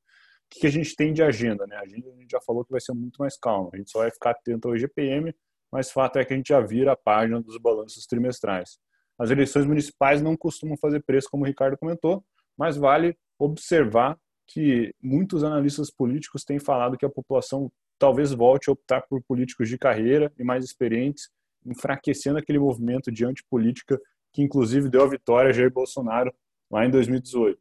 O 0.47 0.61
que 0.61 0.67
a 0.67 0.71
gente 0.71 0.97
tem 0.97 1.13
de 1.13 1.23
agenda? 1.23 1.67
Né? 1.67 1.77
A 1.77 1.83
agenda 1.83 2.09
a 2.09 2.21
gente 2.21 2.31
já 2.31 2.41
falou 2.41 2.65
que 2.65 2.73
vai 2.73 2.81
ser 2.81 2.93
muito 2.93 3.19
mais 3.19 3.39
calma. 3.39 3.71
A 3.73 3.77
gente 3.77 3.91
só 3.91 4.01
vai 4.01 4.11
ficar 4.11 4.31
atento 4.31 4.69
ao 4.69 4.75
IGPM, 4.75 5.33
mas 5.71 5.93
fato 5.93 6.19
é 6.19 6.25
que 6.25 6.33
a 6.33 6.37
gente 6.37 6.49
já 6.49 6.61
vira 6.61 6.93
a 6.93 6.97
página 6.97 7.41
dos 7.41 7.57
balanços 7.59 8.07
trimestrais. 8.07 8.79
As 9.21 9.31
eleições 9.31 9.67
municipais 9.67 10.23
não 10.23 10.35
costumam 10.35 10.79
fazer 10.79 11.03
preço, 11.03 11.29
como 11.31 11.45
o 11.45 11.47
Ricardo 11.47 11.77
comentou, 11.77 12.25
mas 12.57 12.79
vale 12.79 13.15
observar 13.39 14.19
que 14.47 14.95
muitos 14.99 15.45
analistas 15.45 15.91
políticos 15.91 16.43
têm 16.43 16.59
falado 16.59 16.97
que 16.97 17.05
a 17.05 17.11
população 17.11 17.71
talvez 17.99 18.33
volte 18.33 18.71
a 18.71 18.73
optar 18.73 19.03
por 19.03 19.23
políticos 19.23 19.69
de 19.69 19.77
carreira 19.77 20.33
e 20.39 20.43
mais 20.43 20.65
experientes, 20.65 21.29
enfraquecendo 21.67 22.39
aquele 22.39 22.59
movimento 22.59 23.12
de 23.12 23.27
antipolítica 23.27 24.00
que 24.33 24.41
inclusive 24.41 24.89
deu 24.89 25.03
a 25.03 25.09
vitória 25.09 25.50
a 25.50 25.53
Jair 25.53 25.71
Bolsonaro 25.71 26.33
lá 26.71 26.87
em 26.87 26.91
2018. 26.91 27.59
O 27.59 27.61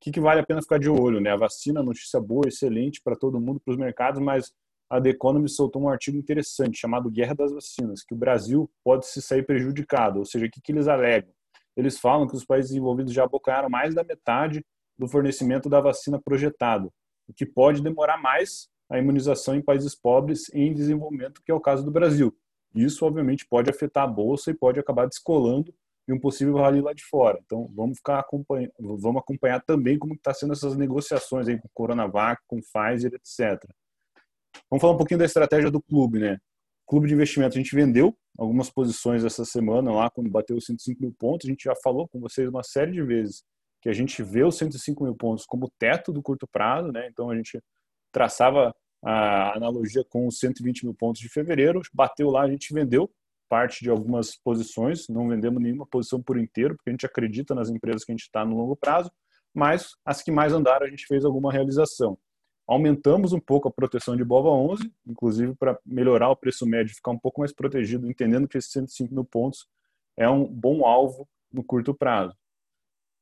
que, 0.00 0.10
que 0.10 0.20
vale 0.20 0.40
a 0.40 0.44
pena 0.44 0.60
ficar 0.60 0.80
de 0.80 0.90
olho? 0.90 1.20
Né? 1.20 1.30
A 1.30 1.36
vacina, 1.36 1.80
notícia 1.80 2.20
boa, 2.20 2.48
excelente 2.48 3.00
para 3.00 3.14
todo 3.14 3.40
mundo, 3.40 3.60
para 3.60 3.70
os 3.70 3.78
mercados, 3.78 4.20
mas 4.20 4.52
a 4.90 5.00
The 5.00 5.10
Economist 5.10 5.56
soltou 5.56 5.82
um 5.82 5.88
artigo 5.88 6.16
interessante 6.16 6.78
chamado 6.78 7.10
Guerra 7.10 7.34
das 7.34 7.52
Vacinas, 7.52 8.02
que 8.02 8.14
o 8.14 8.16
Brasil 8.16 8.70
pode 8.82 9.06
se 9.06 9.20
sair 9.20 9.44
prejudicado, 9.44 10.18
ou 10.18 10.24
seja, 10.24 10.46
o 10.46 10.50
que, 10.50 10.60
que 10.60 10.72
eles 10.72 10.88
alegam? 10.88 11.30
Eles 11.76 11.98
falam 11.98 12.26
que 12.26 12.34
os 12.34 12.44
países 12.44 12.72
envolvidos 12.72 13.12
já 13.12 13.24
abocanharam 13.24 13.68
mais 13.68 13.94
da 13.94 14.02
metade 14.02 14.64
do 14.98 15.06
fornecimento 15.06 15.68
da 15.68 15.80
vacina 15.80 16.20
projetado, 16.20 16.92
o 17.28 17.32
que 17.32 17.46
pode 17.46 17.82
demorar 17.82 18.16
mais 18.16 18.68
a 18.90 18.98
imunização 18.98 19.54
em 19.54 19.62
países 19.62 19.94
pobres 19.94 20.52
em 20.54 20.72
desenvolvimento, 20.72 21.42
que 21.44 21.52
é 21.52 21.54
o 21.54 21.60
caso 21.60 21.84
do 21.84 21.90
Brasil. 21.90 22.34
Isso, 22.74 23.04
obviamente, 23.04 23.46
pode 23.46 23.70
afetar 23.70 24.04
a 24.04 24.06
bolsa 24.06 24.50
e 24.50 24.54
pode 24.54 24.80
acabar 24.80 25.06
descolando 25.06 25.72
de 26.06 26.14
um 26.14 26.18
possível 26.18 26.56
rally 26.56 26.80
lá 26.80 26.94
de 26.94 27.04
fora. 27.04 27.38
Então, 27.44 27.70
vamos 27.74 27.98
ficar 27.98 28.18
acompanhando, 28.18 28.72
vamos 28.78 29.20
acompanhar 29.20 29.62
também 29.62 29.98
como 29.98 30.14
está 30.14 30.32
sendo 30.32 30.54
essas 30.54 30.74
negociações 30.74 31.46
aí 31.48 31.60
com 31.60 31.68
Coronavac, 31.74 32.42
com 32.46 32.60
Pfizer, 32.60 33.12
etc. 33.14 33.62
Vamos 34.70 34.80
falar 34.80 34.94
um 34.94 34.96
pouquinho 34.96 35.18
da 35.18 35.24
estratégia 35.24 35.70
do 35.70 35.82
clube, 35.82 36.18
né? 36.18 36.38
Clube 36.86 37.06
de 37.06 37.14
investimento, 37.14 37.56
a 37.56 37.60
gente 37.60 37.74
vendeu 37.74 38.16
algumas 38.38 38.70
posições 38.70 39.24
essa 39.24 39.44
semana 39.44 39.92
lá, 39.92 40.10
quando 40.10 40.30
bateu 40.30 40.56
os 40.56 40.64
105 40.64 41.00
mil 41.00 41.14
pontos. 41.18 41.46
A 41.46 41.50
gente 41.50 41.64
já 41.64 41.74
falou 41.82 42.08
com 42.08 42.20
vocês 42.20 42.48
uma 42.48 42.62
série 42.62 42.92
de 42.92 43.02
vezes 43.02 43.42
que 43.80 43.88
a 43.88 43.92
gente 43.92 44.22
vê 44.22 44.42
os 44.42 44.56
105 44.56 45.04
mil 45.04 45.14
pontos 45.14 45.44
como 45.46 45.70
teto 45.78 46.12
do 46.12 46.22
curto 46.22 46.46
prazo, 46.46 46.90
né? 46.90 47.08
Então 47.08 47.30
a 47.30 47.36
gente 47.36 47.60
traçava 48.12 48.74
a 49.02 49.56
analogia 49.56 50.04
com 50.08 50.26
os 50.26 50.38
120 50.38 50.84
mil 50.84 50.94
pontos 50.94 51.20
de 51.20 51.28
fevereiro, 51.28 51.80
bateu 51.92 52.30
lá, 52.30 52.42
a 52.42 52.50
gente 52.50 52.72
vendeu 52.74 53.10
parte 53.48 53.82
de 53.82 53.90
algumas 53.90 54.36
posições, 54.36 55.08
não 55.08 55.28
vendemos 55.28 55.62
nenhuma 55.62 55.86
posição 55.86 56.22
por 56.22 56.38
inteiro, 56.38 56.76
porque 56.76 56.90
a 56.90 56.92
gente 56.92 57.06
acredita 57.06 57.54
nas 57.54 57.70
empresas 57.70 58.04
que 58.04 58.12
a 58.12 58.14
gente 58.14 58.24
está 58.24 58.44
no 58.44 58.56
longo 58.56 58.76
prazo, 58.76 59.10
mas 59.54 59.90
as 60.04 60.22
que 60.22 60.30
mais 60.30 60.52
andaram 60.52 60.86
a 60.86 60.90
gente 60.90 61.06
fez 61.06 61.24
alguma 61.24 61.50
realização. 61.52 62.18
Aumentamos 62.68 63.32
um 63.32 63.40
pouco 63.40 63.66
a 63.66 63.70
proteção 63.70 64.14
de 64.14 64.22
BOVA 64.22 64.50
11, 64.50 64.92
inclusive 65.06 65.54
para 65.54 65.78
melhorar 65.86 66.28
o 66.28 66.36
preço 66.36 66.66
médio, 66.66 66.94
ficar 66.94 67.12
um 67.12 67.18
pouco 67.18 67.40
mais 67.40 67.50
protegido, 67.50 68.06
entendendo 68.06 68.46
que 68.46 68.58
esses 68.58 68.70
105 68.70 69.14
mil 69.14 69.24
pontos 69.24 69.66
é 70.18 70.28
um 70.28 70.44
bom 70.44 70.84
alvo 70.84 71.26
no 71.50 71.64
curto 71.64 71.94
prazo. 71.94 72.36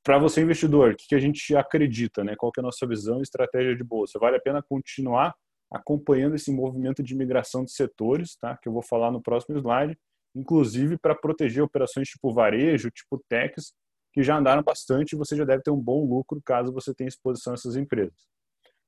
Para 0.02 0.18
você, 0.18 0.40
investidor, 0.40 0.92
o 0.92 0.96
que 0.96 1.14
a 1.14 1.20
gente 1.20 1.54
acredita? 1.54 2.24
Né? 2.24 2.34
Qual 2.36 2.50
é 2.56 2.60
a 2.60 2.62
nossa 2.62 2.84
visão 2.88 3.20
e 3.20 3.22
estratégia 3.22 3.76
de 3.76 3.84
bolsa? 3.84 4.18
Vale 4.18 4.36
a 4.36 4.40
pena 4.40 4.60
continuar 4.60 5.32
acompanhando 5.70 6.34
esse 6.34 6.50
movimento 6.50 7.00
de 7.00 7.14
migração 7.14 7.64
de 7.64 7.70
setores, 7.70 8.36
tá? 8.36 8.56
que 8.56 8.68
eu 8.68 8.72
vou 8.72 8.82
falar 8.82 9.12
no 9.12 9.22
próximo 9.22 9.56
slide, 9.58 9.96
inclusive 10.34 10.98
para 10.98 11.14
proteger 11.14 11.62
operações 11.62 12.08
tipo 12.08 12.34
varejo, 12.34 12.90
tipo 12.90 13.22
techs, 13.28 13.72
que 14.12 14.24
já 14.24 14.36
andaram 14.36 14.62
bastante 14.62 15.12
e 15.12 15.16
você 15.16 15.36
já 15.36 15.44
deve 15.44 15.62
ter 15.62 15.70
um 15.70 15.80
bom 15.80 16.04
lucro 16.04 16.42
caso 16.44 16.72
você 16.72 16.92
tenha 16.92 17.06
exposição 17.06 17.52
a 17.52 17.54
essas 17.54 17.76
empresas. 17.76 18.26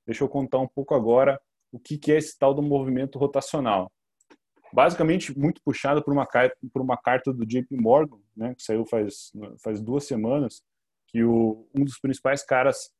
Deixa 0.09 0.25
eu 0.25 0.29
contar 0.29 0.59
um 0.59 0.67
pouco 0.67 0.95
agora 0.95 1.39
o 1.71 1.79
que, 1.79 2.01
é 2.11 2.17
esse 2.17 2.39
tal 2.39 2.55
do 2.55 2.63
movimento 2.63 3.19
rotacional. 3.19 3.93
Basicamente, 4.73 5.39
muito 5.39 5.61
puxado 5.63 6.03
por 6.03 6.15
uma 6.15 6.27
carta, 6.27 6.57
por 6.73 6.81
uma 6.81 6.97
carta 6.97 7.31
do 7.31 7.45
JP 7.45 7.77
Morgan, 7.77 8.19
né, 8.35 8.55
que 8.55 8.63
saiu 8.63 8.87
faz, 8.87 9.31
faz 9.63 9.83
duas 9.83 10.05
semanas, 10.05 10.63
que 11.09 11.23
o, 11.23 11.69
um 11.75 11.85
dos 11.85 11.99
principais 11.99 12.43
caras 12.43 12.91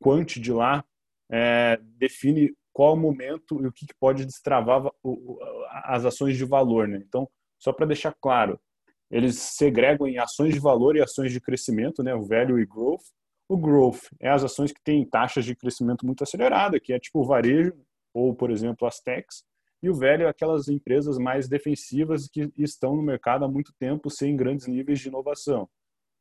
quant 0.00 0.26
de 0.26 0.52
lá 0.52 0.84
é, 1.30 1.78
define 1.96 2.52
qual 2.72 2.94
o 2.94 2.96
momento 2.96 3.62
e 3.62 3.68
o 3.68 3.72
que, 3.72 3.86
pode 4.00 4.24
destravar 4.24 4.82
as 5.84 6.04
ações 6.04 6.36
de 6.36 6.44
valor. 6.44 6.88
Né? 6.88 7.00
Então, 7.06 7.30
só 7.60 7.72
para 7.72 7.86
deixar 7.86 8.12
claro, 8.20 8.60
eles 9.08 9.36
segregam 9.38 10.08
em 10.08 10.18
ações 10.18 10.52
de 10.52 10.60
valor 10.60 10.96
e 10.96 11.00
ações 11.00 11.30
de 11.30 11.40
crescimento, 11.40 12.02
né? 12.02 12.12
o 12.12 12.26
value 12.26 12.58
e 12.58 12.66
growth, 12.66 13.04
o 13.50 13.56
growth 13.56 14.02
é 14.20 14.30
as 14.30 14.44
ações 14.44 14.70
que 14.70 14.80
têm 14.80 15.04
taxas 15.04 15.44
de 15.44 15.56
crescimento 15.56 16.06
muito 16.06 16.22
acelerada, 16.22 16.78
que 16.78 16.92
é 16.92 17.00
tipo 17.00 17.18
o 17.18 17.24
varejo 17.24 17.74
ou, 18.14 18.32
por 18.32 18.48
exemplo, 18.48 18.86
as 18.86 19.00
techs. 19.00 19.42
E 19.82 19.90
o 19.90 19.94
velho 19.94 20.22
é 20.22 20.28
aquelas 20.28 20.68
empresas 20.68 21.18
mais 21.18 21.48
defensivas 21.48 22.28
que 22.28 22.52
estão 22.56 22.94
no 22.94 23.02
mercado 23.02 23.44
há 23.44 23.48
muito 23.48 23.72
tempo 23.76 24.08
sem 24.08 24.36
grandes 24.36 24.68
níveis 24.68 25.00
de 25.00 25.08
inovação. 25.08 25.68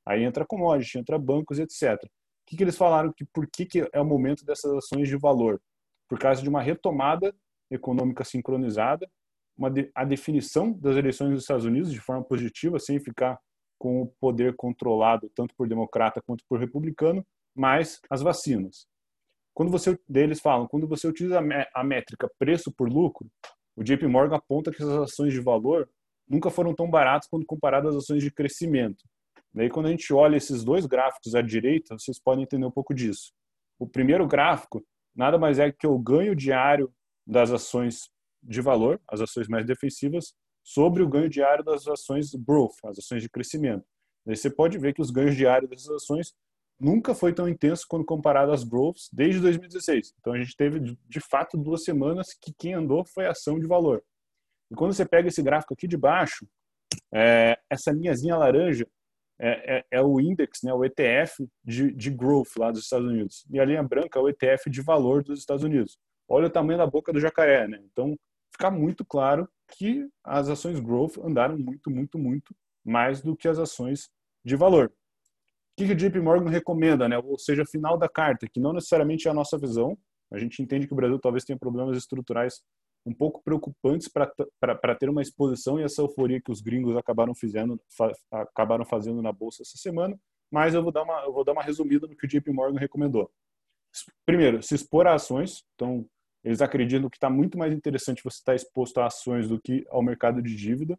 Aí 0.08 0.24
entra 0.24 0.44
commodity, 0.44 0.98
entra 0.98 1.20
bancos, 1.20 1.60
etc. 1.60 2.04
O 2.04 2.08
que, 2.48 2.58
que 2.58 2.64
eles 2.64 2.76
falaram 2.76 3.14
que 3.16 3.26
por 3.26 3.46
que, 3.46 3.64
que 3.64 3.88
é 3.94 4.02
o 4.02 4.06
momento 4.06 4.44
dessas 4.44 4.72
ações 4.74 5.08
de 5.08 5.16
valor? 5.16 5.62
Por 6.08 6.18
causa 6.18 6.42
de 6.42 6.50
uma 6.50 6.64
retomada 6.64 7.32
econômica 7.70 8.24
sincronizada, 8.24 9.08
uma 9.56 9.70
de, 9.70 9.92
a 9.94 10.04
definição 10.04 10.72
das 10.72 10.98
eleições 10.98 11.30
dos 11.30 11.44
Estados 11.44 11.66
Unidos 11.66 11.92
de 11.92 12.00
forma 12.00 12.24
positiva, 12.24 12.80
sem 12.80 13.00
ficar 13.00 13.38
com 13.80 14.02
o 14.02 14.08
poder 14.20 14.56
controlado 14.56 15.32
tanto 15.34 15.56
por 15.56 15.68
democrata 15.68 16.22
quanto 16.22 16.44
por 16.48 16.60
republicano, 16.60 17.26
mais 17.56 18.00
as 18.10 18.22
vacinas. 18.22 18.86
Quando 19.54 19.72
você 19.72 19.98
deles 20.08 20.40
falam, 20.40 20.68
quando 20.68 20.88
você 20.88 21.08
utiliza 21.08 21.40
a 21.74 21.84
métrica 21.84 22.30
preço 22.38 22.72
por 22.72 22.88
lucro, 22.88 23.28
o 23.76 23.84
JP 23.84 24.06
Morgan 24.08 24.36
aponta 24.36 24.72
que 24.72 24.84
as 24.84 24.90
ações 24.90 25.34
de 25.34 25.40
valor 25.40 25.90
nunca 26.28 26.50
foram 26.50 26.76
tão 26.76 26.90
baratas 26.90 27.28
quando 27.30 27.46
comparadas 27.46 27.96
às 27.96 28.04
ações 28.04 28.22
de 28.22 28.32
crescimento. 28.32 29.04
Daí 29.54 29.70
quando 29.70 29.88
a 29.88 29.90
gente 29.90 30.14
olha 30.14 30.38
esses 30.38 30.64
dois 30.64 30.86
gráficos 30.86 31.34
à 31.34 31.42
direita, 31.42 31.98
vocês 31.98 32.20
podem 32.20 32.44
entender 32.44 32.66
um 32.66 32.72
pouco 32.72 32.94
disso. 32.94 33.32
O 33.80 33.88
primeiro 33.88 34.28
gráfico 34.28 34.86
nada 35.16 35.38
mais 35.38 35.58
é 35.58 35.72
que 35.72 35.88
o 35.88 35.98
ganho 35.98 36.36
diário 36.36 36.94
das 37.26 37.52
ações 37.52 38.10
de 38.42 38.62
valor, 38.62 39.02
as 39.08 39.22
ações 39.22 39.48
mais 39.48 39.66
defensivas, 39.66 40.34
sobre 40.70 41.02
o 41.02 41.10
ganho 41.10 41.28
diário 41.28 41.64
das 41.64 41.88
ações 41.88 42.30
growth, 42.36 42.76
as 42.84 43.00
ações 43.00 43.24
de 43.24 43.30
crescimento. 43.30 43.84
Aí 44.28 44.36
você 44.36 44.52
pode 44.52 44.78
ver 44.78 44.94
que 44.94 45.02
os 45.02 45.10
ganhos 45.10 45.36
diários 45.36 45.68
dessas 45.68 45.90
ações 45.90 46.32
nunca 46.80 47.16
foi 47.16 47.34
tão 47.34 47.50
intenso 47.50 47.88
quando 47.90 48.06
comparado 48.06 48.52
às 48.52 48.64
growths 48.64 49.10
desde 49.12 49.42
2016. 49.42 50.14
Então 50.20 50.32
a 50.34 50.38
gente 50.38 50.56
teve 50.56 50.80
de 50.80 51.20
fato 51.20 51.58
duas 51.58 51.84
semanas 51.84 52.28
que 52.40 52.54
quem 52.54 52.76
andou 52.76 53.04
foi 53.04 53.26
ação 53.26 53.60
de 53.60 53.66
valor. 53.66 54.04
E 54.70 54.76
quando 54.76 54.94
você 54.94 55.08
pega 55.08 55.30
esse 55.30 55.42
gráfico 55.42 55.74
aqui 55.74 55.88
de 55.88 55.98
baixo, 55.98 56.48
é, 57.12 57.58
essa 57.68 57.92
linhazinha 57.92 58.38
laranja 58.38 58.88
é, 59.40 59.78
é, 59.78 59.86
é, 59.90 60.02
o 60.04 60.22
index, 60.22 60.60
né, 60.64 60.72
o 60.72 60.86
ETF 60.86 61.50
de, 61.64 61.92
de 61.94 62.12
growth 62.12 62.56
lá 62.60 62.70
dos 62.70 62.84
Estados 62.84 63.08
Unidos. 63.08 63.44
E 63.50 63.60
a 63.60 63.66
linha 63.66 63.82
branca 63.82 64.20
é 64.20 64.22
o 64.22 64.30
ETF 64.30 64.70
de 64.70 64.84
valor 64.84 65.24
dos 65.24 65.40
Estados 65.40 65.64
Unidos. 65.64 65.98
Olha 66.28 66.46
o 66.46 66.52
tamanho 66.52 66.78
da 66.78 66.86
boca 66.86 67.12
do 67.12 67.20
jacaré, 67.20 67.68
né? 67.68 67.82
Então 67.92 68.16
fica 68.52 68.72
muito 68.72 69.06
claro 69.06 69.48
que 69.78 70.08
as 70.24 70.50
ações 70.50 70.80
growth 70.80 71.18
andaram 71.18 71.58
muito, 71.58 71.90
muito, 71.90 72.18
muito 72.18 72.56
mais 72.84 73.22
do 73.22 73.36
que 73.36 73.48
as 73.48 73.60
ações 73.60 74.10
de 74.44 74.56
valor. 74.56 74.88
O 74.88 75.86
que, 75.86 75.92
o 75.92 75.96
JP 75.96 76.20
Morgan 76.20 76.50
recomenda, 76.50 77.08
né? 77.08 77.18
ou 77.18 77.38
seja, 77.38 77.66
final 77.66 77.98
da 77.98 78.10
carta, 78.10 78.48
que 78.52 78.60
não 78.60 78.74
necessariamente 78.74 79.28
é 79.28 79.32
a 79.32 79.34
nossa 79.34 79.58
visão. 79.58 79.98
A 80.32 80.38
gente 80.38 80.62
entende 80.62 80.88
que 80.88 80.94
o 80.94 80.96
Brasil 80.96 81.18
talvez 81.20 81.46
tenha 81.46 81.58
problemas 81.58 81.98
estruturais 81.98 82.62
um 83.06 83.14
pouco 83.14 83.42
preocupantes 83.44 84.10
para 84.10 84.96
ter 84.96 85.10
uma 85.10 85.22
exposição 85.22 85.80
e 85.80 85.84
essa 85.84 86.02
euforia 86.02 86.42
que 86.42 86.52
os 86.52 86.62
gringos 86.62 86.98
acabaram 86.98 87.34
fazendo, 87.34 87.80
fa, 87.96 88.12
acabaram 88.32 88.86
fazendo 88.86 89.22
na 89.22 89.32
bolsa 89.32 89.64
essa 89.64 89.78
semana. 89.78 90.20
Mas 90.52 90.74
eu 90.74 90.84
vou 90.84 90.92
dar 90.92 91.04
uma, 91.04 91.24
eu 91.24 91.32
vou 91.32 91.44
dar 91.44 91.54
uma 91.54 91.64
resumida 91.64 92.08
no 92.08 92.16
que 92.16 92.26
o 92.26 92.30
JP 92.30 92.52
Morgan 92.52 92.80
recomendou. 92.80 93.32
Primeiro, 94.26 94.62
se 94.62 94.76
expor 94.76 95.08
a 95.08 95.14
ações. 95.14 95.64
Então, 95.76 96.06
eles 96.44 96.62
acreditam 96.62 97.10
que 97.10 97.18
está 97.18 97.30
muito 97.30 97.58
mais 97.58 97.74
interessante 97.74 98.24
você 98.24 98.38
estar 98.38 98.56
exposto 98.56 99.00
a 99.00 99.08
ações 99.08 99.48
do 99.48 99.60
que 99.60 99.86
ao 99.90 100.02
mercado 100.02 100.42
de 100.42 100.56
dívida. 100.56 100.98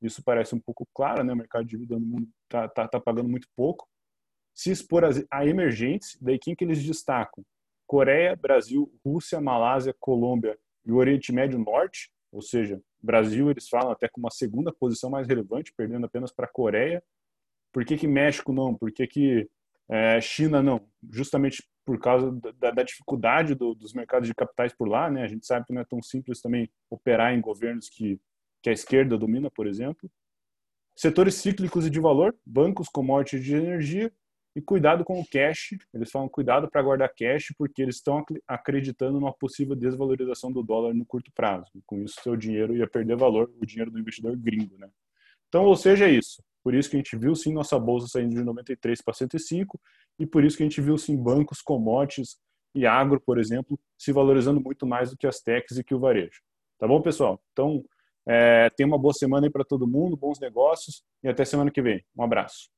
Isso 0.00 0.22
parece 0.22 0.54
um 0.54 0.60
pouco 0.60 0.86
claro, 0.94 1.24
né? 1.24 1.32
O 1.32 1.36
mercado 1.36 1.64
de 1.64 1.70
dívida 1.70 1.98
no 1.98 2.06
mundo 2.06 2.28
está 2.44 2.68
tá, 2.68 2.88
tá 2.88 3.00
pagando 3.00 3.28
muito 3.28 3.48
pouco. 3.56 3.88
Se 4.54 4.70
expor 4.70 5.04
a, 5.04 5.10
a 5.30 5.46
emergentes, 5.46 6.16
daí 6.20 6.38
quem 6.38 6.54
que 6.54 6.64
eles 6.64 6.82
destacam? 6.82 7.44
Coreia, 7.86 8.36
Brasil, 8.36 8.92
Rússia, 9.04 9.40
Malásia, 9.40 9.94
Colômbia 9.98 10.58
e 10.84 10.92
o 10.92 10.96
Oriente 10.96 11.32
Médio 11.32 11.58
Norte, 11.58 12.10
ou 12.30 12.42
seja, 12.42 12.80
Brasil 13.00 13.50
eles 13.50 13.68
falam 13.68 13.90
até 13.90 14.08
com 14.08 14.20
uma 14.20 14.30
segunda 14.30 14.72
posição 14.72 15.10
mais 15.10 15.26
relevante, 15.26 15.72
perdendo 15.76 16.06
apenas 16.06 16.32
para 16.32 16.46
a 16.46 16.50
Coreia. 16.50 17.02
Por 17.72 17.84
que, 17.84 17.96
que 17.96 18.06
México 18.06 18.52
não? 18.52 18.74
Por 18.74 18.92
que, 18.92 19.06
que 19.06 19.48
é, 19.88 20.20
China 20.20 20.62
não? 20.62 20.86
Justamente 21.10 21.66
por 21.88 21.98
causa 21.98 22.30
da, 22.58 22.70
da 22.70 22.82
dificuldade 22.82 23.54
do, 23.54 23.74
dos 23.74 23.94
mercados 23.94 24.28
de 24.28 24.34
capitais 24.34 24.74
por 24.74 24.86
lá, 24.86 25.10
né? 25.10 25.22
A 25.22 25.26
gente 25.26 25.46
sabe 25.46 25.64
que 25.64 25.72
não 25.72 25.80
é 25.80 25.86
tão 25.86 26.02
simples 26.02 26.38
também 26.38 26.70
operar 26.90 27.32
em 27.32 27.40
governos 27.40 27.88
que, 27.88 28.20
que 28.62 28.68
a 28.68 28.74
esquerda 28.74 29.16
domina, 29.16 29.50
por 29.50 29.66
exemplo. 29.66 30.10
Setores 30.94 31.36
cíclicos 31.36 31.86
e 31.86 31.90
de 31.90 31.98
valor, 31.98 32.36
bancos, 32.44 32.90
commodities 32.90 33.42
de 33.42 33.54
energia 33.54 34.12
e 34.54 34.60
cuidado 34.60 35.02
com 35.02 35.18
o 35.18 35.26
cash. 35.26 35.78
Eles 35.94 36.10
falam 36.10 36.28
cuidado 36.28 36.68
para 36.70 36.82
guardar 36.82 37.10
cash 37.18 37.54
porque 37.56 37.80
eles 37.80 37.94
estão 37.94 38.22
acreditando 38.46 39.18
numa 39.18 39.32
possível 39.32 39.74
desvalorização 39.74 40.52
do 40.52 40.62
dólar 40.62 40.92
no 40.92 41.06
curto 41.06 41.32
prazo. 41.32 41.70
Com 41.86 42.02
isso, 42.02 42.20
seu 42.22 42.36
dinheiro 42.36 42.76
ia 42.76 42.86
perder 42.86 43.16
valor, 43.16 43.50
o 43.58 43.64
dinheiro 43.64 43.90
do 43.90 43.98
investidor 43.98 44.36
gringo, 44.36 44.76
né? 44.76 44.90
Então, 45.48 45.64
ou 45.64 45.74
seja, 45.74 46.06
é 46.06 46.10
isso. 46.10 46.42
Por 46.62 46.74
isso 46.74 46.90
que 46.90 46.96
a 46.96 46.98
gente 46.98 47.16
viu 47.16 47.34
sim 47.34 47.52
nossa 47.52 47.78
bolsa 47.78 48.06
saindo 48.08 48.34
de 48.34 48.42
93 48.42 49.00
para 49.02 49.14
105 49.14 49.80
e 50.18 50.26
por 50.26 50.44
isso 50.44 50.56
que 50.56 50.62
a 50.62 50.66
gente 50.66 50.80
viu 50.80 50.98
sim 50.98 51.16
bancos, 51.16 51.62
commodities 51.62 52.36
e 52.74 52.86
agro, 52.86 53.20
por 53.20 53.38
exemplo, 53.38 53.78
se 53.96 54.12
valorizando 54.12 54.60
muito 54.60 54.86
mais 54.86 55.10
do 55.10 55.16
que 55.16 55.26
as 55.26 55.40
techs 55.40 55.78
e 55.78 55.84
que 55.84 55.94
o 55.94 56.00
varejo. 56.00 56.40
Tá 56.78 56.86
bom, 56.86 57.00
pessoal? 57.00 57.40
Então, 57.52 57.82
é, 58.26 58.70
tenha 58.70 58.86
uma 58.86 58.98
boa 58.98 59.14
semana 59.14 59.46
aí 59.46 59.50
para 59.50 59.64
todo 59.64 59.86
mundo, 59.86 60.16
bons 60.16 60.38
negócios 60.38 61.02
e 61.22 61.28
até 61.28 61.44
semana 61.44 61.70
que 61.70 61.80
vem. 61.80 62.04
Um 62.16 62.22
abraço. 62.22 62.68